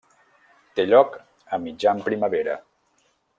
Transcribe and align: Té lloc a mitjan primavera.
Té 0.79 0.85
lloc 0.91 1.13
a 1.57 1.59
mitjan 1.67 2.01
primavera. 2.09 2.57